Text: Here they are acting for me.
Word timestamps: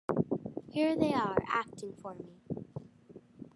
Here 0.71 0.95
they 0.95 1.13
are 1.13 1.37
acting 1.47 1.93
for 2.01 2.15
me. 2.15 2.39